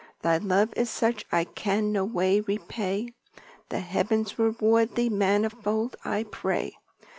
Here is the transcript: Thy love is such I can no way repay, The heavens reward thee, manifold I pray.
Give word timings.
Thy 0.23 0.37
love 0.37 0.73
is 0.75 0.89
such 0.89 1.25
I 1.31 1.43
can 1.43 1.91
no 1.91 2.03
way 2.05 2.39
repay, 2.39 3.13
The 3.69 3.81
heavens 3.81 4.39
reward 4.39 4.95
thee, 4.95 5.09
manifold 5.09 5.95
I 6.03 6.23
pray. 6.23 6.75